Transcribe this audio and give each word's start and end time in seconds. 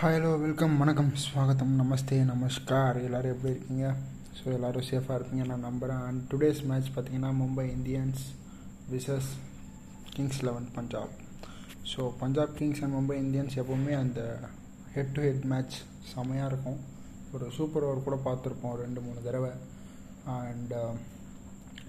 Hi 0.00 0.16
hello 0.16 0.32
welcome 0.42 0.74
வணக்கம் 0.80 1.08
ஸ்வாகத்தம் 1.22 1.70
நமஸ்தே 1.78 2.16
நமஸ்கார். 2.28 2.98
எல்லோரும் 3.06 3.32
எப்படி 3.32 3.50
இருக்கீங்க? 3.52 3.86
ஸோ 4.36 4.44
எல்லோரும் 4.56 4.84
சேஃபாக 4.90 5.16
இருப்பீங்க 5.18 5.44
நான் 5.46 5.64
நம்புகிறேன் 5.68 6.02
அண்ட் 6.08 6.20
டுடேஸ் 6.30 6.60
மேட்ச் 6.68 6.90
பார்த்தீங்கன்னா 6.96 7.30
Mumbai 7.40 7.64
Indians 7.76 8.22
versus 8.92 9.30
Kings 10.14 10.40
Eleven 10.48 10.68
Punjab 10.76 11.16
so 11.92 12.06
Punjab 12.20 12.54
Kings 12.60 12.82
and 12.82 12.96
Mumbai 12.98 13.16
Indians 13.24 13.58
எப்போவுமே 13.62 13.94
அந்த 14.02 14.20
ஹெட் 14.94 15.12
டு 15.16 15.22
ஹெட் 15.26 15.48
மேட்ச் 15.54 15.78
செமையாக 16.12 16.50
இருக்கும். 16.52 16.80
ஒரு 17.32 17.48
சூப்பர் 17.58 17.86
ஓவர் 17.88 18.06
கூட 18.08 18.18
பார்த்துருப்போம் 18.28 18.80
ரெண்டு 18.84 19.02
மூணு 19.08 19.20
தடவை. 19.28 19.52
அண்ட் 20.38 20.74
um, 20.82 20.96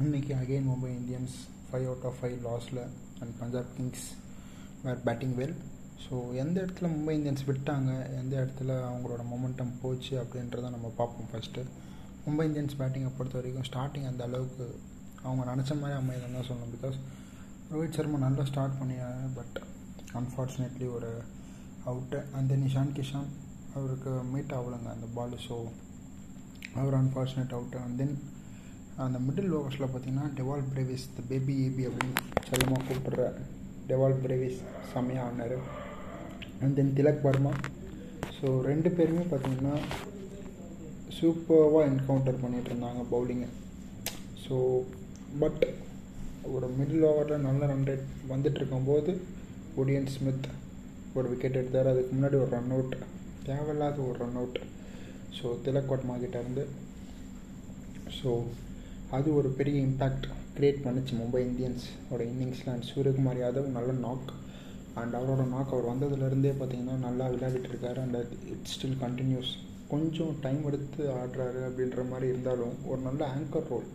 இன்னைக்கு 0.03 0.33
again 0.41 0.69
Mumbai 0.71 0.93
Indians 0.99 1.37
five 1.67 1.85
out 1.91 2.07
of 2.11 2.17
five 2.21 2.39
லாஸில் 2.49 2.85
and 3.21 3.35
Punjab 3.41 3.75
Kings 3.77 4.07
were 4.85 5.03
batting 5.09 5.37
well 5.41 5.57
so 6.03 6.15
எந்த 6.43 6.55
இடத்துல 6.63 6.87
மும்பை 6.93 7.13
இந்தியன்ஸ் 7.17 7.47
விட்டாங்க? 7.49 7.91
எந்த 8.21 8.33
இடத்துல 8.41 8.71
அவங்களோட 8.89 9.21
மொமெண்டம் 9.31 9.73
போச்சு 9.81 10.13
அப்படின்றத 10.21 10.69
நம்ம 10.75 10.91
பார்ப்போம் 10.99 11.29
ஃபஸ்ட்டு 11.31 11.63
மும்பை 12.25 12.45
இந்தியன்ஸ் 12.49 12.77
பேட்டிங்கை 12.79 13.11
பொறுத்த 13.17 13.37
வரைக்கும் 13.39 13.67
ஸ்டார்டிங் 13.69 14.07
அந்த 14.11 14.23
அளவுக்கு 14.23 14.65
அவங்க 15.23 15.43
நினச்ச 15.51 15.71
மாதிரி 15.79 15.95
அமையலன்னு 15.99 16.37
தான் 16.39 16.49
சொல்லணும். 16.49 16.73
பிகாஸ் 16.75 16.97
ரோஹித் 17.73 17.97
சர்மா 17.97 18.19
நல்லா 18.25 18.43
ஸ்டார்ட் 18.51 18.79
பண்ணியாங்க 18.81 19.27
பட் 19.35 19.57
அன்ஃபார்ச்சுனேட்லி 20.19 20.87
ஒரு 20.97 21.09
அவுட்டு 21.89 22.19
அந்த 22.39 22.53
நிஷான் 22.63 22.95
கிஷான் 22.97 23.29
அவருக்கு 23.75 24.11
மீட் 24.31 24.55
ஆகலைங்க 24.59 24.89
அந்த 24.95 25.07
பால் 25.17 25.35
ஸோ 25.47 25.57
அவர் 26.79 26.97
அன்ஃபார்ச்சுனேட் 27.01 27.55
அவுட்டு 27.57 27.77
அண்ட் 27.83 27.97
தென் 28.01 28.15
அந்த 29.05 29.19
மிடில் 29.27 29.53
ஓவர்ஸில் 29.57 29.89
பார்த்தீங்கன்னா 29.91 30.25
Dewald 30.39 30.65
Brevis 30.71 31.05
the 31.17 31.21
baby 31.29 31.53
AB 31.65 31.83
அப்படின்னு 31.89 32.15
செல்லமாக 32.49 32.81
கூப்பிடுற 32.87 33.25
டெவால் 33.91 34.17
பிரேவிஸ் 34.23 34.59
செம்மையாக 34.91 35.29
ஆனார் 35.29 35.57
and 36.61 36.75
then 36.75 36.93
Tilak 36.95 37.21
Varma 37.21 37.51
so 38.37 38.47
ரெண்டு 38.61 38.89
பேருமே 38.89 39.23
பார்த்தீங்கன்னா 39.31 39.75
சூப்பர்வாக 41.17 41.87
என்கவுண்டர் 41.87 42.41
பண்ணிகிட்டு 42.41 42.71
இருந்தாங்க 42.71 43.03
பவுலிங்கை 43.11 43.49
ஸோ 44.43 44.55
பட் 45.39 45.63
ஒரு 46.51 46.67
மிடில் 46.77 47.05
ஓவரில் 47.05 47.45
நல்ல 47.47 47.65
ரன் 47.65 47.87
ரேட் 47.87 48.05
வந்துட்டு 48.29 48.55
இருக்கும்போது 48.55 49.11
ஒடியன் 49.77 50.07
ஸ்மித் 50.07 50.47
ஒரு 51.13 51.27
விக்கெட் 51.29 51.55
எடுத்தார். 51.55 51.87
அதுக்கு 51.87 52.11
முன்னாடி 52.15 52.35
ஒரு 52.35 52.51
ரன் 52.51 52.71
அவுட் 52.71 52.95
தேவையில்லாத 53.45 54.01
ஒரு 54.01 54.17
run 54.19 54.35
out 54.35 54.59
so 55.37 55.47
Tilak 55.65 55.87
Varma 55.87 56.15
கிட்டேருந்து 56.15 56.63
ஸோ 58.19 58.31
அது 59.11 59.27
ஒரு 59.35 59.49
பெரிய 59.49 59.77
இம்பேக்ட் 59.85 60.25
க்ரியேட் 60.55 60.83
பண்ணிச்சு 60.83 61.13
மும்பை 61.15 61.41
இந்தியன்ஸோட 61.45 62.21
இன்னிங்ஸில் 62.31 62.71
அண்ட் 62.73 62.87
சூரியகுமார் 62.91 63.41
யாதவ் 63.41 63.69
நல்ல 63.71 63.91
நாக் 64.01 64.31
அண்ட் 65.01 65.13
அவரோட 65.19 65.43
நாக் 65.53 65.73
அவர் 65.75 65.91
வந்ததுலேருந்தே 65.91 66.53
பார்த்தீங்கன்னா 66.59 66.97
நல்லா 67.07 67.27
விளையாடிட்டு 67.33 67.71
இருக்காரு 67.73 67.99
அண்ட் 68.05 68.17
இட் 68.53 68.69
ஸ்டில் 68.73 68.99
கண்டினியூஸ் 69.05 69.51
கொஞ்சம் 69.93 70.33
டைம் 70.45 70.65
எடுத்து 70.69 71.03
ஆடுறாரு 71.19 71.61
அப்படின்ற 71.67 72.01
மாதிரி 72.09 72.27
இருந்தாலும் 72.33 72.75
ஒரு 72.91 73.01
நல்ல 73.07 73.21
ஆங்கர் 73.35 73.69
ரோல் 73.71 73.87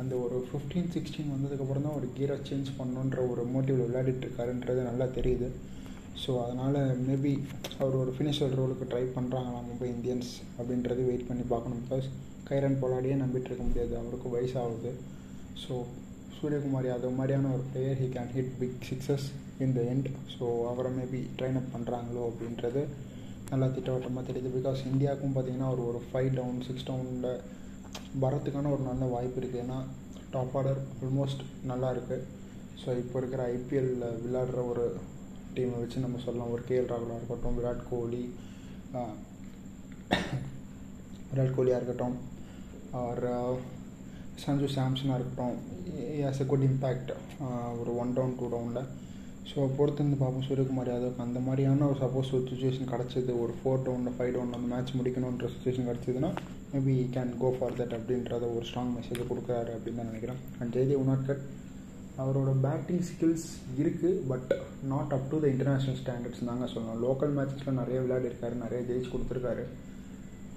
அந்த 0.00 0.14
ஒரு 0.24 0.36
ஃபிஃப்டீன் 0.48 0.92
சிக்ஸ்டீன் 0.94 1.32
வந்ததுக்கப்புறம் 1.32 1.86
தான் 1.86 1.96
ஒரு 1.98 2.06
கீரை 2.16 2.36
சேஞ்ச் 2.48 2.70
பண்ணணுன்ற 2.78 3.18
ஒரு 3.32 3.42
மோட்டிவில் 3.54 3.86
விளையாடிட்டு 3.86 4.24
இருக்காருன்றது 4.26 4.82
நல்லா 4.88 5.06
தெரியுது. 5.18 5.48
ஸோ 6.22 6.30
அதனால் 6.44 6.78
மேபி 7.08 7.32
அவர் 7.80 7.96
ஒரு 8.02 8.12
ஃபினிஷர் 8.16 8.56
ரோலுக்கு 8.60 8.88
ட்ரை 8.92 9.04
பண்ணுறாங்களா 9.16 9.60
மும்பை 9.66 9.88
இந்தியன்ஸ் 9.96 10.32
அப்படின்றது 10.58 11.02
வெயிட் 11.10 11.28
பண்ணி 11.28 11.44
பார்க்கணும். 11.52 11.82
பிகாஸ் 11.84 12.08
கைரன் 12.48 12.80
போலாடியே 12.82 13.16
நம்பிட்டு 13.24 13.50
இருக்க 13.50 13.64
முடியாது. 13.68 13.94
அவருக்கு 14.00 14.28
வயசாகுது. 14.36 14.92
ஸோ 15.62 15.74
சூரியகுமார் 16.38 16.90
யாதவ் 16.90 17.18
மாதிரியான 17.20 17.52
ஒரு 17.56 17.64
player 17.72 18.00
he 18.02 18.08
can 18.16 18.32
hit 18.36 18.52
big 18.60 18.80
sixes 18.90 19.28
in 19.64 19.74
the 19.76 19.80
end 19.92 20.08
so 20.34 20.46
அவரை 20.70 20.90
மேபி 20.98 21.20
ட்ரைன் 21.38 21.58
அப் 21.60 21.72
பண்ணுறாங்களோ 21.74 22.22
அப்படின்றது 22.30 22.82
நல்லா 23.50 23.66
திட்டவட்டமாக 23.76 24.24
தெரியுது. 24.28 24.50
பிகாஸ் 24.58 24.80
இந்தியாவுக்கும் 24.90 25.34
பார்த்தீங்கன்னா 25.36 25.70
ஒரு 25.74 25.82
ஒரு 25.90 26.00
ஃபைவ் 26.08 26.30
டவுன் 26.38 26.60
சிக்ஸ் 26.66 26.86
டவுனில் 26.90 27.30
வரத்துக்கான 28.24 28.70
ஒரு 28.74 28.82
நல்ல 28.90 29.04
வாய்ப்பு 29.14 29.40
இருக்குது 29.40 29.62
ஏன்னா 29.64 29.78
டாப் 30.34 30.54
ஆர்டர் 30.58 30.80
ஆல்மோஸ்ட் 31.04 31.42
நல்லா 31.70 31.88
இருக்குது 31.94 32.26
ஸோ 32.82 32.88
இப்போ 33.02 33.16
இருக்கிற 33.20 33.42
ஐபிஎல்லில் 33.56 34.18
விளையாடுற 34.24 34.60
ஒரு 34.72 34.84
டீமை 35.56 35.76
வச்சு 35.82 36.04
நம்ம 36.04 36.20
சொல்லலாம். 36.26 36.52
ஒரு 36.54 36.62
கேஎல் 36.68 36.90
ராகுலாக 36.92 37.18
இருக்கட்டும் 37.20 37.56
விராட் 37.58 37.82
கோலி 37.90 38.22
விராட் 41.30 41.56
கோலியாக 41.56 41.80
இருக்கட்டும் 41.80 42.16
ஆர் 43.02 43.26
சஞ்சு 44.44 44.68
சாம்சனாக 44.76 45.18
இருக்கட்டும். 45.18 45.56
ஆஸ் 46.28 46.42
எ 46.44 46.46
குட் 46.52 46.66
இம்பேக்ட் 46.70 47.10
ஒரு 47.80 47.90
ஒன் 48.02 48.14
டவுன் 48.18 48.36
டூ 48.40 48.46
டவுனில் 48.54 48.88
ஸோ 49.48 49.60
பொறுத்து 49.76 50.04
வந்து 50.04 50.18
பார்ப்போம். 50.20 50.44
சூரியகுமார் 50.48 50.90
யாதவுக்கு 50.92 51.24
அந்த 51.26 51.38
மாதிரியான 51.46 51.86
ஒரு 51.90 51.98
சப்போஸ் 52.02 52.32
ஒரு 52.36 52.44
சுச்சுவேஷன் 52.50 52.90
கிடச்சிது 52.90 53.32
ஒரு 53.44 53.52
ஃபோர் 53.58 53.84
டவுனில் 53.86 54.16
ஃபைவ் 54.16 54.32
டவுனில் 54.34 54.58
அந்த 54.58 54.68
மேட்ச் 54.72 54.92
முடிக்கணுன்ற 54.98 55.48
சுச்சுவேஷன் 55.54 55.88
கிடச்சிதுன்னா 55.88 56.30
maybe 56.72 56.94
can 57.14 57.32
go 57.42 57.48
for 57.56 57.78
that 57.80 57.94
அப்படின்றத 57.98 58.44
ஒரு 58.56 58.64
ஸ்ட்ராங் 58.68 58.92
மெசேஜ் 58.96 59.22
கொடுக்குறாரு 59.30 59.70
அப்படின்னு 59.76 60.00
தான் 60.00 60.10
நினைக்கிறேன். 60.10 60.40
அண்ட் 60.60 60.72
ஜெய்தேவ் 60.76 61.02
உனாட்கட் 61.04 61.42
அவரோட 62.22 62.50
பேட்டிங் 62.64 63.04
ஸ்கில்ஸ் 63.10 63.48
இருக்குது 63.80 64.16
but 64.30 64.50
not 64.92 65.12
up 65.16 65.28
to 65.30 65.36
the 65.44 65.46
international 65.54 65.98
standards 66.02 66.48
தாங்க 66.50 66.66
சொல்லணும். 66.74 67.00
லோக்கல் 67.06 67.32
மேட்சஸில் 67.38 67.78
நிறைய 67.82 67.98
விளையாடிருக்காரு 68.04 68.56
நிறைய 68.64 68.80
ஜெயிச்சு 68.88 69.12
கொடுத்துருக்காரு. 69.14 69.64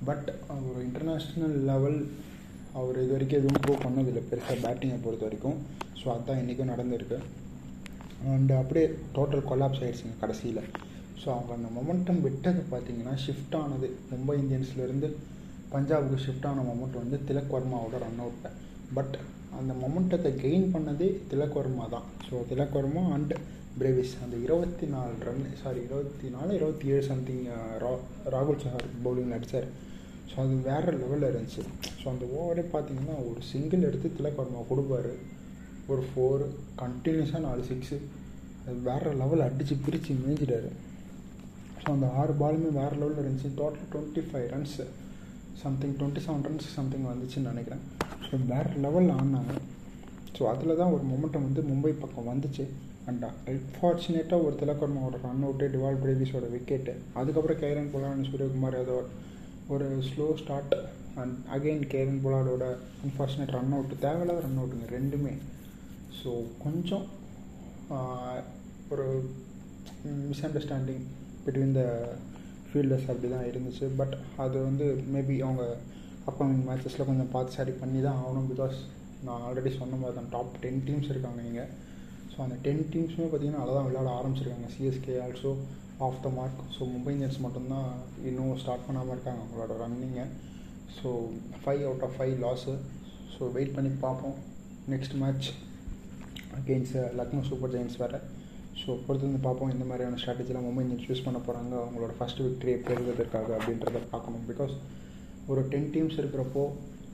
பட் 0.10 0.28
அவர் 0.56 0.80
இன்டர்நேஷ்னல் 0.88 1.56
லெவல் 1.70 2.00
அவர் 2.80 3.00
இது 3.04 3.14
வரைக்கும் 3.16 3.40
எதுவும் 3.42 3.62
ப்ரூவ் 3.66 3.86
பண்ணதில்லை. 3.86 4.24
பெருசாக 4.32 4.58
பேட்டிங்கை 4.66 5.00
பொறுத்த 5.06 5.26
வரைக்கும். 5.28 5.58
ஸோ 6.00 6.06
அதுதான் 6.14 6.42
இன்றைக்கும் 6.44 6.72
நடந்திருக்கு. 6.74 7.20
அண்ட் 8.32 8.52
அப்படியே 8.62 8.86
டோட்டல் 9.16 9.46
கொலாப்ஸ் 9.52 9.82
ஆகிடுச்சுங்க 9.84 10.18
கடைசியில். 10.24 10.62
ஸோ 11.22 11.28
அவங்க 11.36 11.52
அந்த 11.58 11.70
மொமெண்டம் 11.78 12.22
விட்டது 12.28 12.62
பார்த்தீங்கன்னா 12.74 13.14
ஷிஃப்ட் 13.26 13.56
ஆனது. 13.62 13.90
மும்பை 14.12 14.36
இந்தியன்ஸ்லேருந்து 14.42 15.10
பஞ்சாபுக்கு 15.74 16.24
ஷிஃப்ட் 16.26 16.48
ஆன 16.50 16.64
மொமெண்ட் 16.70 17.02
வந்து 17.02 17.18
திலக் 17.28 17.54
வர்மாவோட 17.58 17.98
ரன் 18.06 18.22
அவுட்டை 18.26 18.52
பட் 18.98 19.16
அந்த 19.60 19.72
மொமெண்டத்தை 19.84 20.32
கெயின் 20.44 20.68
பண்ணதே 20.74 21.10
திலக் 21.32 21.58
வர்மா 21.60 21.86
தான். 21.96 22.08
So 22.28 22.36
Tilak 22.52 22.76
Varma 22.80 23.04
and 23.16 23.34
Brevis 23.80 24.14
அந்த 24.24 24.36
இருபத்தி 24.46 24.86
நாலு 24.94 25.14
ரன் 25.28 25.46
சாரி 25.62 25.80
இருபத்தி 25.88 26.28
நாலு 26.36 26.52
இருபத்தி 26.60 26.86
ஏழு 26.94 27.04
சம்திங் 27.12 27.46
uh, 27.56 27.72
ரா 27.84 27.94
ராகுல் 28.34 28.62
சஹார் 28.64 28.88
பவுலிங் 29.06 29.34
அடித்தார் 29.38 29.68
ஸோ 30.32 30.36
அது 30.44 30.56
வேறு 30.68 30.92
லெவலில் 31.00 31.30
இருந்துச்சு. 31.32 31.64
ஸோ 32.00 32.06
அந்த 32.12 32.26
ஓவரே 32.38 32.66
பார்த்தீங்கன்னா 32.74 33.16
ஒரு 33.30 33.42
சிங்கிள் 33.52 33.88
எடுத்து 33.90 34.10
திலக் 34.18 34.40
வர்மா 34.42 34.62
கொடுப்பாரு. 34.72 35.14
ஒரு 35.92 36.04
ஃபோர் 36.10 36.44
கண்டினியூஸாக 36.82 37.42
நாலு 37.48 37.64
சிக்ஸு 37.70 37.98
அது 38.66 38.78
வேறு 38.90 39.10
லெவல் 39.22 39.46
அடித்து 39.48 39.76
பிரித்து 39.86 40.14
மேய்ஞ்சிட்டாரு 40.24 40.70
ஸோ 41.82 41.88
அந்த 41.96 42.08
ஆறு 42.20 42.34
பாலுமே 42.42 42.70
வேறு 42.82 42.96
லெவலில் 43.02 43.22
இருந்துச்சு. 43.24 43.50
Total 43.60 43.90
twenty 43.94 44.22
five 44.28 44.48
runs 44.54 44.86
something 45.64 45.96
twenty 46.00 46.22
seven 46.26 46.46
runs 46.48 46.70
something 46.78 47.10
வந்துச்சுன்னு 47.12 47.52
நினைக்கிறேன். 47.54 47.84
ஸோ 48.28 48.40
வேறு 48.52 48.72
லெவலில் 48.86 49.16
ஆடினாங்க 49.18 49.54
ஸோ 50.38 50.44
அதில் 50.52 50.80
தான் 50.82 50.94
ஒரு 50.96 51.04
மொமெண்டம் 51.12 51.46
வந்து 51.48 51.64
மும்பை 51.70 51.94
பக்கம் 52.04 52.32
வந்துச்சு. 52.32 52.66
அண்ட் 53.10 53.24
அன்ஃபார்ச்சுனேட்டாக 53.52 54.40
uh, 54.40 54.46
ஒரு 54.48 54.56
திலக்கர்மாவோட 54.60 55.18
ரன் 55.24 55.44
அவுட்டு 55.46 55.66
டிவால் 55.74 56.00
பிரேவிஸோட 56.04 56.46
விக்கெட்டு 56.54 56.94
அதுக்கப்புறம் 57.20 57.60
கேரன் 57.64 57.90
பொலாட் 57.94 58.28
சூரியகுமார் 58.30 58.78
யாதவ் 58.78 59.10
ஒரு 59.74 59.88
slow 60.10 60.28
start 60.42 60.76
and 61.22 61.36
again 61.56 61.84
Kieron 61.94 62.22
பொலாடோட 62.26 62.66
unfortunate 63.06 63.54
run 63.58 63.76
out 63.78 63.98
தேவையில்லாத 64.06 64.44
ரன் 64.46 64.60
அவுட்டுங்க 64.62 64.88
ரெண்டுமே. 64.98 65.34
ஸோ 66.20 66.32
கொஞ்சம் 66.64 67.06
ஒரு 68.94 69.08
miss 70.30 70.44
understanding 70.48 71.04
between 71.46 71.76
the 71.80 71.84
fielders 72.70 73.08
அப்படி 73.12 73.30
தான் 73.36 73.48
இருந்துச்சு. 73.52 73.86
பட் 74.00 74.16
அது 74.44 74.58
வந்து 74.68 74.86
மேபி 75.16 75.36
அவங்க 75.48 75.64
அப்கமிங் 76.30 76.64
மேட்சஸில் 76.68 77.10
கொஞ்சம் 77.10 77.32
பார்த்து 77.34 77.58
சரி 77.60 77.74
பண்ணி 77.82 78.00
தான் 78.06 78.20
ஆகணும் 78.24 78.50
பிகாஸ் 78.52 78.78
நான் 79.28 79.44
ஆல்ரெடி 79.48 79.72
சொன்ன 79.80 79.98
மாதிரி 80.02 80.16
தான் 80.20 80.32
டாப் 80.36 80.54
டென் 80.64 80.80
டீம்ஸ் 80.88 81.12
இருக்காங்க 81.14 81.42
இங்கே. 81.50 81.66
ஸோ 82.32 82.38
அந்த 82.46 82.56
டென் 82.66 82.82
டீம்ஸுமே 82.94 83.28
பார்த்தீங்கன்னா 83.32 83.62
நல்லா 83.64 83.76
தான் 83.78 83.88
விளையாட 83.90 84.10
ஆரம்பிச்சிருக்காங்க. 84.20 84.70
CSK 84.76 85.16
also 85.26 85.52
off 86.06 86.22
the 86.24 86.30
mark 86.38 86.62
so 86.76 86.82
Mumbai 86.94 87.12
Indians 87.16 87.44
மட்டும்தான் 87.46 87.90
இன்னும் 88.30 88.56
ஸ்டார்ட் 88.64 88.88
பண்ணாமல் 88.88 89.14
இருக்காங்க. 89.16 89.42
அவங்களோட 89.44 89.76
ரன்னிங்கை 89.84 90.26
so 90.98 91.10
five 91.62 91.84
out 91.90 92.06
of 92.08 92.16
five 92.18 92.36
loss 92.46 92.74
so 93.36 93.52
wait 93.58 93.76
பண்ணி 93.78 93.92
பார்ப்போம். 94.06 94.38
Next 94.94 95.16
match 95.24 95.50
against 96.60 96.96
Lucknow 97.20 97.44
Super 97.50 97.74
Giants 97.76 98.00
வேறு. 98.04 98.20
ஸோ 98.82 98.90
பொறுத்து 99.06 99.28
வந்து 99.28 99.42
பார்ப்போம் 99.48 99.74
இந்த 99.76 99.86
மாதிரியான 99.90 100.20
ஸ்ட்ராட்டஜிலாம் 100.22 100.66
மும்பை 100.68 100.84
இந்தியன்ஸ் 100.86 101.10
யூஸ் 101.10 101.26
பண்ண 101.26 101.40
போகிறாங்க 101.48 101.74
அவங்களோட 101.82 102.14
ஃபஸ்ட் 102.20 102.42
விக்டரியை 102.46 102.78
பெறுவதற்காக 102.88 103.52
அப்படின்றத 103.58 104.02
பார்க்கணும். 104.14 104.46
பிகாஸ் 104.52 104.74
ஒரு 105.52 105.62
டென் 105.74 105.92
டீம்ஸ் 105.96 106.20
இருக்கிறப்போ 106.22 106.64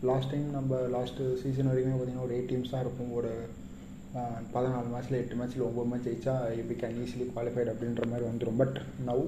லாஸ்ட் 0.09 0.31
டைம் 0.33 0.47
நம்ம 0.57 0.77
லாஸ்ட்டு 0.95 1.23
சீசன் 1.41 1.69
வரைக்கும் 1.71 1.95
பார்த்திங்கன்னா 1.95 2.27
ஒரு 2.27 2.35
எயிட் 2.37 2.49
டீம்ஸ் 2.51 2.73
தான் 2.73 2.85
இருக்கும். 2.85 3.11
ஒரு 3.19 3.31
பதினாலு 4.53 4.87
மேட்ச்சில் 4.93 5.19
எட்டு 5.19 5.35
மேட்ச்சில் 5.39 5.65
ஒம்பது 5.67 5.89
மேட்ச் 5.89 6.07
ஜெயிச்சா 6.07 6.33
எப்படி 6.59 6.75
கேன் 6.83 6.97
ஈஸிலி 7.03 7.25
குவாலிஃபைட் 7.33 7.71
அப்படின்ற 7.73 8.05
மாதிரி 8.11 8.25
வந்துடும் 8.29 8.59
பட் 8.61 8.77
நவ் 9.09 9.23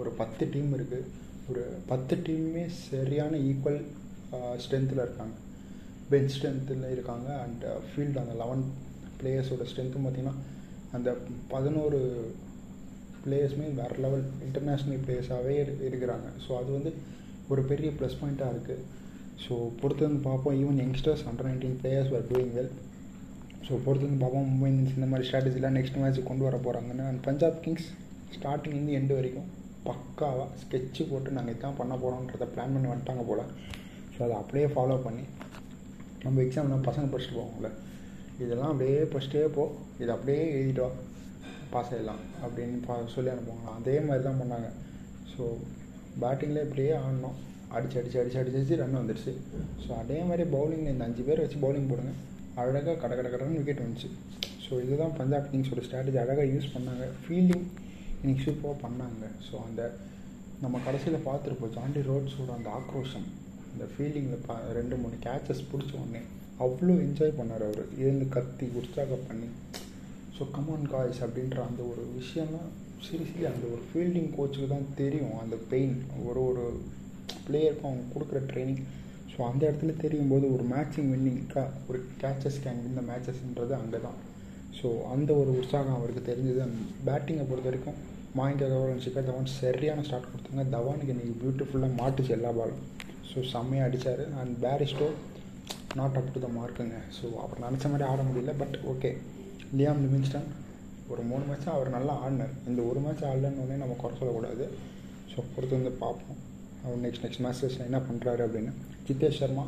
ஒரு 0.00 0.10
பத்து 0.20 0.44
டீம் 0.54 0.72
இருக்குது 0.78 1.10
ஒரு 1.50 1.64
பத்து 1.90 2.14
டீமுமே 2.26 2.64
சரியான 2.86 3.38
ஈக்குவல் 3.50 3.80
ஸ்ட்ரென்த்தில் 4.62 5.04
இருக்காங்க. 5.04 5.36
பெஞ்ச் 6.10 6.34
ஸ்ட்ரென்த்தில் 6.36 6.90
இருக்காங்க. 6.94 7.28
அண்ட் 7.44 7.62
ஃபீல்டு 7.90 8.18
uh, 8.18 8.24
அந்த 8.24 8.34
லெவன் 8.42 8.64
பிளேயர்ஸோட 9.20 9.66
ஸ்ட்ரென்த்தும் 9.70 10.06
பார்த்திங்கன்னா 10.06 10.36
அந்த 10.96 11.10
பதினோரு 11.52 11.98
பிளேயர்ஸுமே 13.24 13.68
வேறு 13.80 13.96
லெவல் 14.04 14.24
இன்டர்நேஷ்னல் 14.46 15.02
பிளேயர்ஸாகவே 15.04 15.54
இருக்கிறாங்க. 15.88 16.26
ஸோ 16.44 16.50
அது 16.60 16.70
வந்து 16.78 16.90
ஒரு 17.52 17.62
பெரிய 17.70 17.88
ப்ளஸ் 17.98 18.18
பாயிண்ட்டாக 18.20 18.54
இருக்குது 18.54 18.84
ஸோ 19.44 19.54
பொறுத்து 19.80 20.06
வந்து 20.08 20.20
பார்ப்போம். 20.28 20.56
Even 20.62 20.78
youngsters 20.82 21.24
under 21.30 21.48
nineteen 21.48 21.78
players 21.80 22.12
are 22.18 22.26
doing 22.30 22.52
well 22.58 22.72
so 23.66 23.72
பொறுத்து 23.86 24.06
வந்து 24.08 24.22
பார்ப்போம். 24.24 24.46
மும்பை 24.50 24.68
இந்தியன்ஸ் 24.70 24.96
இந்த 24.98 25.08
மாதிரி 25.12 25.26
ஸ்ட்ராட்டஜிலாம் 25.28 25.76
நெக்ஸ்ட் 25.78 25.98
மேட்ச் 26.02 26.20
கொண்டு 26.28 26.44
வர 26.48 26.58
போகிறாங்கன்னு 26.66 27.06
அண்ட் 27.10 27.22
பஞ்சாப் 27.26 27.58
கிங்ஸ் 27.64 27.88
ஸ்டார்டிங்லேருந்து 28.36 28.96
எண்டு 28.98 29.16
வரைக்கும் 29.18 29.48
பக்காவாக 29.88 30.46
ஸ்கெட்சு 30.62 31.02
போட்டு 31.10 31.34
நாங்கள் 31.36 31.54
இதான் 31.56 31.78
பண்ண 31.80 31.94
போகிறோன்றத 32.02 32.46
பிளான் 32.54 32.74
பண்ணி 32.76 32.88
வந்துட்டாங்க 32.92 33.24
போல். 33.30 33.44
ஸோ 34.14 34.20
அதை 34.26 34.34
அப்படியே 34.42 34.68
ஃபாலோ 34.74 34.96
பண்ணி 35.06 35.24
நம்ம 36.24 36.40
எக்ஸாம்லாம் 36.44 36.86
பசங்க 36.88 37.06
படிச்சுட்டு 37.12 37.38
போவோம்ல. 37.40 37.70
இதெல்லாம் 38.44 38.72
அப்படியே 38.72 38.98
ஃபஸ்ட்டே 39.10 39.42
போ. 39.56 39.64
இதை 40.02 40.10
அப்படியே 40.16 40.42
எழுதிட்டோம் 40.56 40.96
பாஸ் 41.72 41.90
ஆகிடலாம் 41.92 42.22
அப்படின்னு 42.44 42.78
பா 42.86 42.94
சொல்லி 43.14 43.30
அனுப்புவாங்க. 43.34 43.68
அதே 43.78 43.96
மாதிரி 44.08 44.24
தான் 44.28 44.40
பண்ணாங்க 44.42 44.68
ஸோ 45.32 45.44
பேட்டிங்கில் 46.22 46.64
இப்படியே 46.66 46.92
ஆடினோம் 47.04 47.38
அடிச்சு 47.76 47.96
அடிச்சு 48.00 48.18
அடிச்சு 48.20 48.38
அடிச்சு 48.40 48.58
அடிச்சு 48.60 48.80
ரன் 48.80 49.00
வந்துடுச்சு 49.00 49.32
ஸோ 49.84 49.90
அதே 50.02 50.18
மாதிரி 50.28 50.44
பவுலிங் 50.56 50.86
இந்த 50.92 51.06
அஞ்சு 51.08 51.22
பேர் 51.28 51.42
வச்சு 51.44 51.58
பவுலிங் 51.64 51.88
போடுங்க. 51.90 52.12
அழகாக 52.60 52.96
கட 53.02 53.12
கட 53.16 53.28
கடன்னு 53.32 53.58
விக்கெட் 53.60 53.82
வந்துச்சு. 53.84 54.10
ஸோ 54.64 54.72
இதுதான் 54.84 55.16
பஞ்சாப் 55.18 55.50
கிங்ஸோட 55.50 55.82
ஸ்ட்ராட்டஜி 55.86 56.18
அழகாக 56.24 56.46
யூஸ் 56.52 56.72
பண்ணாங்க. 56.74 57.04
ஃபீல்டிங் 57.22 57.66
இன்னைக்கு 58.20 58.44
சூப்பராக 58.46 58.76
பண்ணாங்க. 58.84 59.24
ஸோ 59.48 59.54
அந்த 59.66 59.82
நம்ம 60.62 60.76
கடைசியில் 60.86 61.26
பார்த்துருப்போம். 61.28 61.74
ஜாண்டி 61.76 62.02
ரோட்ஸோட 62.10 62.50
அந்த 62.58 62.70
ஆக்ரோஷம். 62.78 63.26
இந்த 63.72 63.86
ஃபீல்டிங்கில் 63.92 64.44
பா 64.46 64.54
ரெண்டு 64.78 64.96
மூணு 65.02 65.16
கேச்சஸ் 65.26 65.68
பிடிச்ச 65.72 65.92
உடனே. 66.02 66.22
அவ்வளோ 66.64 66.92
என்ஜாய் 67.04 67.38
பண்ணார் 67.38 67.64
அவர். 67.68 67.88
இருந்து 68.02 68.26
கத்தி 68.34 68.66
உற்சாகம் 68.80 69.26
பண்ணி. 69.28 69.48
ஸோ 70.36 70.44
கமான் 70.54 70.90
காய்ஸ் 70.92 71.20
அப்படின்ற 71.26 71.58
அந்த 71.68 71.82
ஒரு 71.92 72.02
விஷயம்லாம் 72.18 72.70
சீரியஸ்லி 73.06 73.44
அந்த 73.50 73.64
ஒரு 73.74 73.82
ஃபீல்டிங் 73.88 74.30
கோச்சுக்கு 74.36 74.68
தான் 74.74 74.88
தெரியும். 75.00 75.34
அந்த 75.42 75.56
பெயின் 75.72 75.96
ஒரு 76.28 76.40
ஒரு 76.50 76.64
பிளேயருக்கும் 77.46 77.90
அவங்க 77.90 78.06
கொடுக்குற 78.14 78.40
ட்ரைனிங் 78.52 78.82
ஸோ 79.32 79.38
அந்த 79.50 79.62
இடத்துல 79.68 79.94
தெரியும் 80.04 80.32
போது 80.32 80.46
ஒரு 80.54 80.64
மேட்சிங் 80.72 81.10
வின்னிங்காக 81.12 81.66
ஒரு 81.88 81.98
கேச்சஸ் 82.22 82.60
கேங் 82.64 82.82
இந்த 82.90 83.02
மேட்சஸ்ன்றது 83.10 83.74
அங்கே 83.80 84.00
தான். 84.06 84.18
ஸோ 84.78 84.88
அந்த 85.14 85.30
ஒரு 85.40 85.50
உற்சாகம் 85.60 85.98
அவருக்கு 85.98 86.22
தெரிஞ்சது. 86.30 86.60
அந்த 86.66 86.78
பேட்டிங்கை 87.08 87.44
பொறுத்த 87.50 87.68
வரைக்கும் 87.70 87.98
மாயங்க 88.38 88.64
கவர்வன் 88.72 89.04
சிக்கர் 89.04 89.28
தவான் 89.28 89.54
சரியான 89.60 90.02
ஸ்டார்ட் 90.06 90.32
கொடுத்தாங்க. 90.32 90.64
தவானுக்கு 90.74 91.14
இன்றைக்கி 91.14 91.34
பியூட்டிஃபுல்லாக 91.42 91.98
மாட்டுச்சு 92.00 92.32
எல்லா 92.38 92.50
பாலும் 92.58 92.82
ஸோ 93.30 93.44
செம்மையாக 93.52 93.88
அடித்தார் 93.88 94.24
and 94.40 94.54
Bairstow 94.64 95.08
not 95.98 96.16
up 96.20 96.32
to 96.34 96.40
the 96.44 96.48
மார்க்குங்க 96.58 96.98
so 97.18 97.26
அவர் 97.44 97.64
நினச்ச 97.66 97.84
மாதிரி 97.92 98.06
ஆட 98.12 98.20
முடியல 98.28 98.54
பட் 98.62 98.76
ஓகே 98.92 99.10
லியாம் 99.78 100.02
லிவிங்ஸ்டன் 100.04 100.48
ஒரு 101.12 101.22
மூணு 101.30 101.44
மேட்ச்சாக 101.48 101.76
அவர் 101.76 101.88
நல்லா 101.96 102.14
ஆடினார். 102.24 102.54
இந்த 102.68 102.80
ஒரு 102.90 103.00
மேட்ச் 103.04 103.24
ஆடலன்னு 103.28 103.82
நம்ம 103.82 103.96
குறை 104.00 104.14
சொல்லக்கூடாது. 104.20 104.64
ஸோ 105.32 105.38
பொறுத்து 105.54 105.78
வந்து 105.78 105.92
பார்ப்போம். 106.02 106.38
அவர் 106.84 106.98
நெக்ஸ்ட் 107.04 107.24
நெக்ஸ்ட் 107.24 107.42
மேட்சஸில் 107.44 107.86
என்ன 107.88 107.98
பண்ணுறாரு 108.08 108.42
அப்படின்னு. 108.46 108.72
ஜிதேஷ் 109.08 109.38
சர்மா 109.42 109.64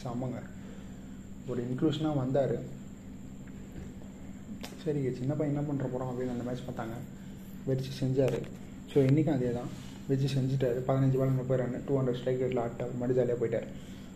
செம்மங்க. 0.00 0.40
ஒரு 1.50 1.60
இன்க்ளூஷனாக 1.68 2.20
வந்தார். 2.22 2.54
சரி 4.82 5.00
சின்ன 5.20 5.32
பையன் 5.38 5.52
என்ன 5.54 5.64
பண்ணுற 5.68 5.86
போகிறோம் 5.92 6.10
அப்படின்னு 6.10 6.34
அந்த 6.36 6.44
மேட்ச் 6.48 6.66
பார்த்தாங்க. 6.68 6.96
வெறிச்சு 7.68 7.92
செஞ்சார். 8.02 8.38
ஸோ 8.92 8.98
இன்றைக்கும் 9.08 9.36
அதே 9.36 9.52
தான் 9.58 9.70
வெறிச்சு 10.08 10.28
செஞ்சுட்டார். 10.36 10.78
பதினஞ்சு 10.88 11.18
பால் 11.20 11.38
முப்பது 11.40 11.60
ரன் 11.62 11.84
டூ 11.88 11.96
ஹண்ட்ரட் 11.98 12.18
ஸ்ட்ரைக் 12.20 12.42
ரேட்டில் 12.42 12.62
ஆட்டார் 12.66 12.94
மடி 13.02 13.16
ஜாலியாக 13.18 13.40
போயிட்டார். 13.42 13.68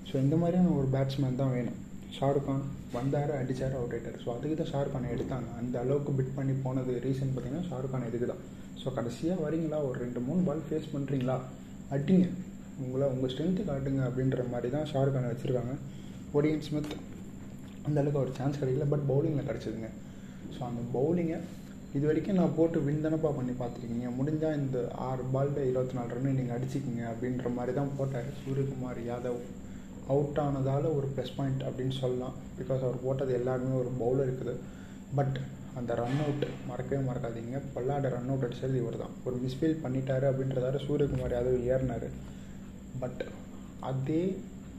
ஸோ 0.09 0.15
இந்த 0.25 0.37
மாதிரியான 0.43 0.73
ஒரு 0.81 0.89
பேட்ஸ்மேன் 0.95 1.41
தான் 1.43 1.55
வேணும். 1.57 1.79
ஷாருக்கான் 2.17 2.65
வந்தார் 2.97 3.31
அடித்தார் 3.39 3.77
அவுட் 3.79 3.95
ஆயிட்டார் 3.95 4.19
ஸோ 4.25 4.29
அதுக்கு 4.35 4.57
தான் 4.61 4.71
ஷாருக்கானை 4.73 5.09
எடுத்தாங்க. 5.15 5.49
அந்த 5.61 5.75
அளவுக்கு 5.85 6.13
பிட் 6.19 6.35
பண்ணி 6.37 6.55
போனது 6.65 6.93
ரீசன் 7.07 7.33
பார்த்தீங்கன்னா 7.35 7.67
ஷாருக்கான் 7.71 8.07
இதுக்கு 8.11 8.29
தான். 8.33 8.43
ஸோ 8.81 8.93
கடைசியாக 8.99 9.43
வரீங்களா? 9.47 9.79
ஒரு 9.89 9.97
ரெண்டு 10.05 10.21
மூணு 10.27 10.41
பால் 10.49 10.63
ஃபேஸ் 10.69 10.93
பண்ணுறீங்களா 10.95 11.37
அடிங்க. 11.97 12.27
உங்களை 12.85 13.07
உங்கள் 13.15 13.31
ஸ்ட்ரென்த்து 13.33 13.65
காட்டுங்க 13.71 14.03
அப்படின்ற 14.09 14.45
மாதிரி 14.53 14.71
தான் 14.77 14.89
ஷாருக்கானை 14.93 15.29
வச்சுருக்காங்க. 15.33 15.75
ஒடியன் 16.37 16.65
ஸ்மித் 16.69 16.95
அந்த 17.87 17.97
அளவுக்கு 18.01 18.23
ஒரு 18.25 18.33
சான்ஸ் 18.39 18.61
கிடைக்கல. 18.61 18.87
பட் 18.93 19.05
பவுலிங்கில் 19.11 19.49
கிடச்சிதுங்க. 19.51 19.91
ஸோ 20.55 20.61
அந்த 20.71 20.83
பவுலிங்கை 20.97 21.41
இது 21.97 22.05
வரைக்கும் 22.11 22.39
நான் 22.41 22.55
போட்டு 22.57 22.79
வின் 22.87 23.05
தானப்பா 23.05 23.31
பண்ணி 23.37 23.53
பார்த்துருக்கீங்க. 23.59 24.09
முடிஞ்சால் 24.19 24.57
இந்த 24.61 24.79
ஆறு 25.09 25.25
பாலில் 25.35 25.69
இருபத்தி 25.71 25.97
நாலு 25.99 26.15
ரன்னு 26.15 26.39
நீங்கள் 26.39 26.57
அடிச்சிக்கிங்க 26.57 27.03
அப்படின்ற 27.11 27.51
மாதிரி 27.59 27.75
தான் 27.81 27.93
போட்டார் 27.99 28.31
சூரியகுமார் 28.41 29.01
யாதவ். 29.11 29.39
அவுட் 30.13 30.39
ஆனதால் 30.45 30.87
ஒரு 30.97 31.07
ப்ளஸ் 31.15 31.35
பாயிண்ட் 31.37 31.63
அப்படின்னு 31.67 31.97
சொல்லலாம். 32.01 32.35
பிகாஸ் 32.59 32.83
அவர் 32.87 33.05
போட்டது 33.05 33.33
எல்லாருமே 33.41 33.75
ஒரு 33.83 33.91
பவுலர் 34.01 34.27
இருக்குது. 34.29 34.55
பட் 35.19 35.37
அந்த 35.79 35.93
ரன் 36.01 36.21
அவுட் 36.25 36.45
மறக்கவே 36.71 37.01
மறக்காதீங்க. 37.07 37.61
பல்லாட 37.75 38.11
ரன் 38.15 38.29
அவுட் 38.33 38.45
அடிச்சது 38.47 38.77
இவர் 38.83 38.99
தான் 39.03 39.15
ஒரு 39.27 39.37
மிஸ்ஃபீல் 39.45 39.81
பண்ணிட்டாரு 39.85 40.27
அப்படின்றதால 40.31 40.81
சூரியகுமார் 40.87 41.35
யாதவ் 41.37 41.65
ஏறினார். 41.75 42.09
பட் 43.03 43.23
அதே 43.91 44.23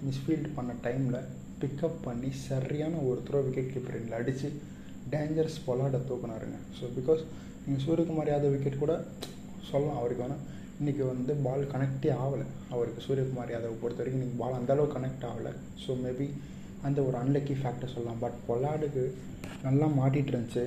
மிஸ்ஃபீல்ட் 0.07 0.49
பண்ண 0.57 0.71
டைமில் 0.85 1.19
பிக்கப் 1.61 1.99
பண்ணி 2.05 2.29
சரியான 2.47 3.01
ஒரு 3.09 3.19
த்ரோ 3.27 3.41
விக்கெட் 3.47 3.71
கீப்பரில் 3.73 4.17
அடித்து 4.19 4.49
டேஞ்சரஸ் 5.13 5.59
பொல்லாட 5.67 5.97
தூக்குனாருங்க. 6.09 6.57
ஸோ 6.77 6.85
பிகாஸ் 6.97 7.21
நீங்கள் 7.65 7.83
சூரியகுமார் 7.85 8.31
யாதவ் 8.33 8.53
விக்கெட் 8.55 8.83
கூட 8.83 8.93
சொல்லலாம். 9.71 9.99
அவருக்கு 10.01 10.23
வேணால் 10.23 10.43
இன்றைக்கி 10.79 11.03
வந்து 11.09 11.33
பால் 11.43 11.61
கனெக்டே 11.73 12.09
ஆகலை. 12.23 12.45
அவருக்கு 12.75 13.01
சூரியகுமார் 13.03 13.51
யாதவை 13.53 13.75
பொறுத்த 13.81 13.99
வரைக்கும் 14.01 14.19
இன்றைக்கி 14.19 14.39
பால் 14.41 14.55
அந்தளவுக்கு 14.57 14.95
கனெக்ட் 14.95 15.23
ஆகலை. 15.29 15.51
ஸோ 15.83 15.91
மேபி 16.01 16.25
அந்த 16.87 16.99
ஒரு 17.07 17.15
அன்லக்கி 17.19 17.53
ஃபேக்டர் 17.59 17.93
சொல்லலாம். 17.93 18.19
பட் 18.23 18.35
பொலாடுக்கு 18.47 19.03
நல்லா 19.67 19.87
மாட்டிகிட்டு 19.99 20.31
இருந்துச்சு. 20.33 20.63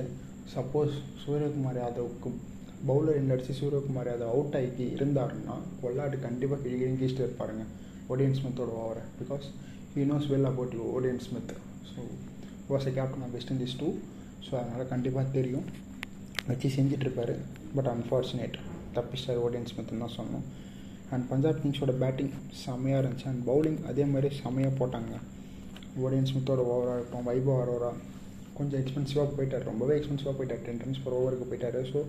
சப்போஸ் 0.53 0.95
சூரியகுமார் 1.23 1.79
யாதவுக்கு 1.81 2.29
பவுலர் 2.89 3.19
எண்ட் 3.19 3.33
அடித்து 3.35 3.55
சூரியகுமார் 3.59 4.09
யாதவ் 4.11 4.31
அவுட் 4.35 4.57
ஆகி 4.59 4.87
இருந்தாருன்னா 4.97 5.57
பொல்லாடு 5.81 6.19
கண்டிப்பாக 6.25 6.61
கிழி 6.63 7.09
இருப்பாருங்க. 7.21 7.65
ஓடியன் 8.13 8.37
ஸ்மித்தோட 8.39 8.73
ஓவரை. 8.83 9.03
Because 9.21 9.45
he 9.93 10.07
knows 10.13 10.29
well 10.33 10.49
about 10.51 10.75
you 10.79 10.87
Odean 10.95 11.23
Smith 11.27 11.53
so 11.91 11.99
was 12.71 12.89
a 12.91 12.95
captain 12.97 13.25
of 13.27 13.35
West 13.37 13.53
Indies 13.55 13.77
too 13.83 13.89
so 14.47 14.51
அதனால் 14.61 14.91
கண்டிப்பாக 14.95 15.27
தெரியும். 15.37 15.67
வச்சு 16.49 16.67
செஞ்சிட்ருப்பாரு 16.79 17.37
பட் 17.77 17.91
அன்ஃபார்ச்சுனேட் 17.95 18.57
தப்பிச்சார் 18.99 19.41
ஓடியன்ஸ் 19.47 19.73
ஸ்மித்னு 19.73 20.03
தான் 20.05 20.17
சொன்னோம். 20.19 20.45
அண்ட் 21.13 21.25
பஞ்சாப் 21.31 21.61
கிங்ஸோட 21.63 21.93
பேட்டிங் 22.03 22.33
செம்மையாக 22.63 23.01
இருந்துச்சு. 23.01 23.27
அண்ட் 23.31 23.43
பவுலிங் 23.49 23.79
அதே 23.91 24.03
மாதிரி 24.13 24.29
செம்மையாக 24.41 24.73
போட்டாங்க. 24.79 25.13
ஓடியன்ஸ் 26.05 26.33
மித்தோட 26.35 26.61
ஓவராக 26.73 26.97
இருக்கும். 26.99 27.25
வைபவ் 27.29 27.61
அரோரா 27.63 27.91
கொஞ்சம் 28.57 28.79
எக்ஸ்பென்சிவாக 28.81 29.29
போயிட்டார். 29.37 29.63
ரொம்பவே 29.69 29.93
எக்ஸ்பென்சிவாக 29.97 30.35
போயிட்டார். 30.39 30.63
டென் 30.65 30.81
ரன்ஸ் 30.83 31.01
பர் 31.03 31.15
ஓவருக்கு 31.19 31.45
போயிட்டார். 31.51 31.79
ஸோ 31.91 31.99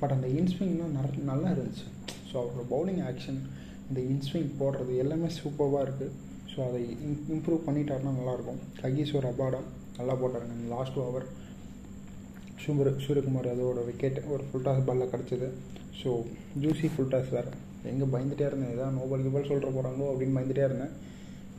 பட் 0.00 0.14
அந்த 0.14 0.26
இன்ஸ்விங்லாம் 0.40 0.94
நற 0.98 1.08
நல்லா 1.30 1.48
இருந்துச்சு. 1.54 1.86
ஸோ 2.28 2.34
அவரோட 2.40 2.64
பவுலிங் 2.74 3.02
ஆக்ஷன் 3.10 3.40
இந்த 3.88 4.00
இன்ஸ்விங் 4.12 4.50
போடுறது 4.60 4.92
எல்லாமே 5.02 5.28
சூப்பராக 5.40 5.84
இருக்குது 5.86 6.14
ஸோ 6.52 6.58
அதை 6.68 6.80
இம்ப்ரூவ் 7.34 7.66
பண்ணிட்டாருன்னா 7.66 8.12
நல்லாயிருக்கும் 8.18 8.60
ககீஸ்வர் 8.82 9.28
அபாடா 9.32 9.60
நல்லா 9.98 10.14
போட்டாருங்க. 10.22 10.56
லாஸ்ட் 10.74 10.98
ஓவர் 11.06 11.26
சூப்பர் 12.62 12.90
சூரியகுமார் 13.04 13.50
அதோட 13.52 13.82
விக்கெட் 13.90 14.18
ஒரு 14.32 14.42
ஃபுல் 14.48 14.64
டாஸ் 14.66 14.86
பாலில் 14.88 15.12
கிடச்சிது. 15.12 15.48
ஸோ 16.00 16.10
ஜூசி 16.62 16.88
ஃபுல் 16.92 17.12
டாஸ் 17.12 17.32
வேறு. 17.36 17.52
எங்கே 17.90 18.06
பயந்துகிட்டே 18.14 18.46
இருந்தேன். 18.48 18.72
ஏதாவது 18.76 18.96
நோபால் 18.98 19.28
பால் 19.34 19.48
சொல்கிற 19.50 19.68
போகிறாங்களோ 19.76 20.08
அப்படின்னு 20.12 20.36
பயந்துகிட்டே 20.36 20.64
இருந்தேன். 20.68 20.94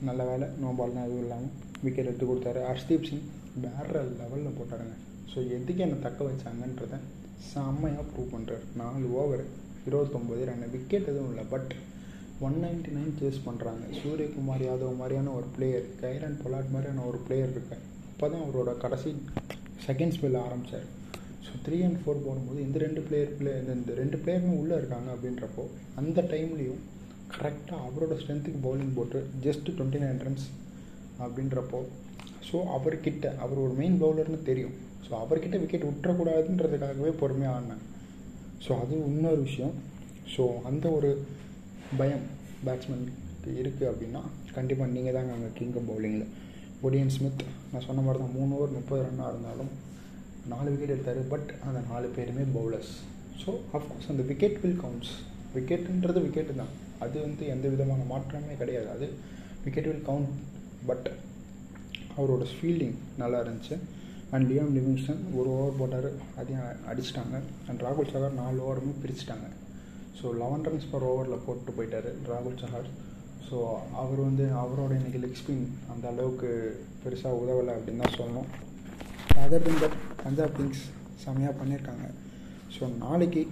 நல்ல 0.08 0.22
வேலை. 0.32 0.48
நோபால்னால் 0.64 1.08
எதுவும் 1.08 1.24
இல்லாமல் 1.26 1.54
விக்கெட் 1.86 2.10
எடுத்து 2.10 2.28
கொடுத்தாரு. 2.32 2.62
ஹர்ஷ்தீப் 2.70 3.08
சிங் 3.10 3.26
வேறு 3.66 4.02
லெவலில் 4.20 4.58
போட்டாருங்க. 4.60 4.96
ஸோ 5.32 5.38
எதுக்கு 5.58 5.84
என்னை 5.86 5.98
தக்க 6.06 6.20
வச்சாங்கன்றத 6.30 7.00
செம்மையாக 7.52 8.04
ப்ரூவ் 8.12 8.34
பண்ணுறாரு 8.34 8.66
நாலு 8.82 9.06
ஓவர் 9.22 9.44
இருபத்தொம்போது 9.88 10.42
ரன் 10.50 10.66
விக்கெட் 10.76 11.10
எதுவும் 11.12 11.32
இல்லை. 11.34 11.46
But 11.54 11.72
one 12.48 12.58
ninety 12.64 12.92
nine 12.98 13.16
chase 13.20 13.40
பண்ணுறாங்க 13.48 13.84
சூரியகுமார் 14.00 14.64
யாதவ் 14.68 15.00
மாதிரியான 15.02 15.34
ஒரு 15.40 15.48
பிளேயர் 15.56 15.88
கைரன் 16.02 16.38
பொலாட் 16.44 16.74
மாதிரியான 16.76 17.04
ஒரு 17.10 17.20
பிளேயர் 17.28 17.54
இருக்கார். 17.56 17.84
அப்போ 18.12 18.28
தான் 18.34 18.44
அவரோட 18.46 18.72
கடைசி 18.84 19.12
செகண்ட் 19.88 20.16
ஸ்பெல் 20.16 20.40
ஆரம்பித்தார் 20.46 20.88
ஸோ 21.46 21.52
த்ரீ 21.66 21.78
அண்ட் 21.88 22.00
ஃபோர் 22.02 22.24
போடும்போது 22.26 22.60
இந்த 22.66 22.78
ரெண்டு 22.86 23.02
பிளேயர் 23.08 23.34
பிளே 23.38 23.52
இந்த 23.76 23.94
ரெண்டு 24.02 24.18
பிளேயருமே 24.18 24.56
உள்ளே 24.62 24.76
இருக்காங்க 24.76 25.10
அப்படின்றப்போ 25.16 25.64
அந்த 25.96 26.22
டைம்லேயும் 26.34 26.82
கரெக்டாக 27.36 27.86
அவரோட 27.88 28.14
ஸ்ட்ரென்த்துக்கு 28.22 28.62
பவுலிங் 28.66 28.96
போட்டு 28.98 29.20
ஜஸ்ட் 29.46 29.68
டுவெண்ட்டி 29.78 30.02
நைன் 30.04 30.22
ரன்ஸ் 30.26 30.48
அப்படின்றப்போ 31.24 31.80
ஸோ 32.50 32.60
அவர்கிட்ட 32.76 33.26
அவர் 33.44 33.64
ஒரு 33.66 33.74
மெயின் 33.80 33.98
பவுலர்னு 34.02 34.40
தெரியும். 34.50 34.76
ஸோ 35.06 35.12
அவர்கிட்ட 35.24 35.58
விக்கெட் 35.62 35.88
விட்டுறக்கூடாதுன்றதுக்காகவே 35.88 37.12
பொறுமையாக 37.22 37.58
ஆடினேன் 37.58 37.84
ஸோ 38.66 38.72
அது 38.82 38.96
இன்னொரு 39.12 39.42
விஷயம். 39.48 39.76
ஸோ 40.34 40.44
அந்த 40.70 40.86
ஒரு 40.98 41.10
பயம் 42.00 42.26
பேட்ஸ்மேனுக்கு 42.66 43.52
இருக்குது 43.62 43.90
அப்படின்னா 43.92 44.22
கண்டிப்பாக 44.58 44.94
நீங்கள் 44.96 45.16
தாங்க 45.18 45.34
அங்கே 45.38 45.50
கிங் 45.58 45.74
பவுலிங்கில் 45.90 46.28
ஒடியன் 46.88 47.14
ஸ்மித் 47.16 47.44
நான் 47.72 47.86
சொன்ன 47.88 48.04
மாதிரி 48.06 48.22
தான் 48.24 48.36
மூணு 48.38 48.52
ஓவர் 48.58 48.78
முப்பது 48.78 49.02
ரன்னாக 49.08 49.32
இருந்தாலும் 49.34 49.72
நாலு 50.52 50.68
விக்கெட் 50.72 50.94
எடுத்தார் 50.96 51.20
பட் 51.32 51.50
அந்த 51.68 51.80
நாலு 51.90 52.08
பேருமே 52.18 52.44
பவுலர்ஸ் 52.56 52.94
ஸோ 53.42 53.52
அஃப்கோர்ஸ் 53.78 54.10
அந்த 54.12 54.24
விக்கெட் 54.30 54.58
வில் 54.64 54.80
கவுண்ட்ஸ் 54.84 55.14
விக்கெட்டுன்றது 55.56 56.20
விக்கெட்டு 56.26 56.54
தான். 56.62 56.74
அது 57.04 57.16
வந்து 57.26 57.44
எந்த 57.54 57.66
விதமான 57.74 58.02
மாற்றமே 58.12 58.56
கிடையாது. 58.62 58.90
அது 58.96 59.08
விக்கெட் 59.66 59.90
வில் 59.90 60.06
கவுண்ட் 60.10 60.32
பட் 60.90 61.08
அவரோட 62.18 62.46
ஃபீல்டிங் 62.54 62.96
நல்லா 63.22 63.40
இருந்துச்சு. 63.44 63.76
அண்ட் 64.34 64.48
லியாம் 64.52 64.74
லிவிங்ஸ்டன் 64.78 65.24
ஒரு 65.40 65.50
ஓவர் 65.58 65.80
போட்டார் 65.80 66.10
அதையும் 66.40 66.66
அடிச்சிட்டாங்க. 66.92 67.38
அண்ட் 67.70 67.84
ராகுல் 67.86 68.12
சஹார் 68.14 68.40
நாலு 68.42 68.60
ஓவருமே 68.68 68.94
பிரிச்சுட்டாங்க. 69.04 69.48
ஸோ 70.20 70.34
லெவன் 70.42 70.66
ரன்ஸ் 70.68 70.90
பர் 70.92 71.08
ஓவரில் 71.12 71.44
போட்டு 71.46 71.76
போயிட்டார் 71.78 72.10
ராகுல் 72.32 72.60
சஹார். 72.64 72.90
ஸோ 73.48 73.58
அவர் 74.02 74.22
வந்து 74.28 74.46
அவரோட 74.64 74.92
இன்றைக்கி 75.00 75.22
லெக் 75.24 75.40
ஸ்பின் 75.42 75.66
அந்த 75.94 76.06
அளவுக்கு 76.12 76.50
பெருசாக 77.04 77.40
உதவலை 77.44 77.74
அப்படின்னு 77.78 78.04
தான் 78.04 78.18
சொல்லணும். 78.20 78.50
Other 79.40 79.66
then 79.66 79.80
that 79.80 79.98
Punjab 80.24 80.56
Kings 80.58 80.84
செம்மையாக 81.24 81.54
பண்ணியிருக்காங்க 81.60 82.06
ஸோ 82.76 82.84
நாளைக்கு 82.98 83.44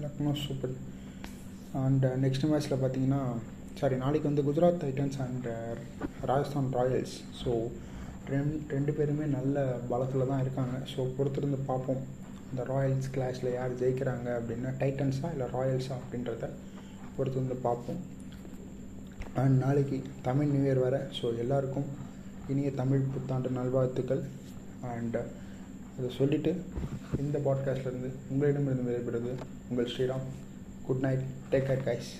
லக்னோ 0.00 0.32
சூப்பர் 0.44 0.74
அண்ட் 1.78 2.04
நெக்ஸ்ட் 2.16 2.46
மேட்ச்சில் 2.46 2.80
பார்த்தீங்கன்னா 2.82 3.22
சாரி 3.80 3.96
நாளைக்கு 3.96 4.28
வந்து 4.28 4.42
Gujarat 4.42 4.82
Titans 4.82 5.18
and 5.20 5.46
Rajasthan 6.24 6.70
Royals 6.72 7.16
so 7.42 7.52
ரெண்டு 8.28 8.58
ரெண்டு 8.68 8.92
பேருமே 8.92 9.24
நல்ல 9.28 9.56
பலத்தில் 9.88 10.28
தான் 10.28 10.40
இருக்காங்க. 10.40 10.76
ஸோ 10.92 11.00
பொறுத்திருந்து 11.16 11.58
பார்ப்போம் 11.66 12.02
இந்த 12.50 12.62
ராயல்ஸ் 12.64 13.10
கிளாஸில் 13.14 13.54
யார் 13.54 13.78
ஜெயிக்கிறாங்க 13.80 14.28
அப்படின்னா 14.38 14.70
டைட்டன்ஸா 14.78 15.30
இல்லை 15.32 15.46
ராயல்ஸா 15.54 15.94
அப்படின்றத 15.94 16.48
பொறுத்து 17.16 17.42
வந்து 17.42 17.58
பார்ப்போம் 17.62 18.00
அண்ட் 19.34 19.56
நாளைக்கு 19.58 19.96
தமிழ் 20.22 20.46
நியூ 20.46 20.62
இயர் 20.62 20.78
வர 20.78 20.96
ஸோ 21.20 21.26
எல்லாருக்கும் 21.38 21.88
இனிய 22.48 22.70
தமிழ் 22.70 22.98
புத்தாண்டு 22.98 23.50
நல்வாழ்த்துக்கள். 23.50 24.22
அண்ட் 24.82 25.16
அதை 25.98 26.10
சொல்லிவிட்டு 26.18 26.64
இந்த 27.18 27.38
பாட்காஸ்ட்லேருந்து 27.38 28.12
உங்களிடமிருந்து 28.28 28.92
விடைபெறுவது 28.92 29.36
உங்கள் 29.68 29.92
Sriram. 29.92 30.24
Good 30.86 31.00
night 31.00 31.18
take 31.50 31.68
care 31.68 31.88
guys 31.88 32.10